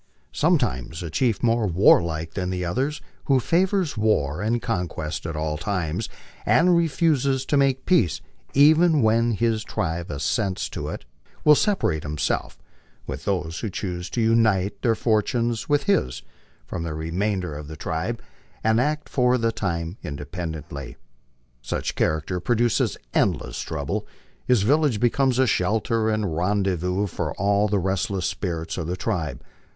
Sometimes 0.33 1.03
a 1.03 1.11
chief 1.11 1.43
more 1.43 1.67
warlike 1.67 2.33
than 2.33 2.49
the 2.49 2.65
others, 2.65 3.01
who 3.25 3.39
favors 3.39 3.95
war 3.95 4.41
and 4.41 4.59
conquest 4.59 5.27
at 5.27 5.35
all 5.35 5.59
times, 5.59 6.09
and 6.43 6.75
refuses 6.75 7.45
to 7.45 7.55
make 7.55 7.85
peace 7.85 8.19
even 8.55 9.03
when 9.03 9.33
his 9.33 9.63
tribe 9.63 10.09
assents 10.09 10.69
to 10.69 10.87
it, 10.89 11.05
will 11.45 11.53
separate 11.53 12.01
himself, 12.01 12.57
with 13.05 13.25
those 13.25 13.59
who 13.59 13.69
choose 13.69 14.09
to 14.09 14.21
unite 14.23 14.81
their 14.81 14.95
fortunes 14.95 15.69
with 15.69 15.83
his, 15.83 16.23
from 16.65 16.81
the 16.81 16.95
remainder 16.95 17.53
of 17.55 17.67
tho 17.67 17.75
tribe, 17.75 18.23
and 18.63 18.81
act 18.81 19.07
for 19.07 19.37
the 19.37 19.51
time 19.51 19.97
independently. 20.03 20.97
Such 21.61 21.91
a 21.91 21.93
character 21.93 22.39
produces 22.39 22.97
endless 23.13 23.59
trou 23.59 23.85
ble; 23.85 24.07
his 24.47 24.63
village 24.63 24.99
becomes 24.99 25.37
a 25.37 25.45
shelter 25.45 26.09
and 26.09 26.35
rendezvous 26.35 27.05
for 27.05 27.35
all 27.35 27.67
the 27.67 27.77
restless 27.77 28.25
spirits 28.25 28.79
of 28.79 28.87
the 28.87 28.97
tribe. 28.97 29.43